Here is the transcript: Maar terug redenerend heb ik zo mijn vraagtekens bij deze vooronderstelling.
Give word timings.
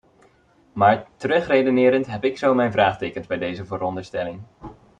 Maar 0.73 1.05
terug 1.15 1.47
redenerend 1.47 2.05
heb 2.05 2.23
ik 2.23 2.37
zo 2.37 2.53
mijn 2.53 2.71
vraagtekens 2.71 3.27
bij 3.27 3.37
deze 3.37 3.65
vooronderstelling. 3.65 4.41